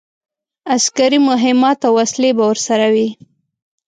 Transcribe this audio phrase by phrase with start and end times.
[0.75, 3.07] عسکري مهمات او وسلې به ورسره وي.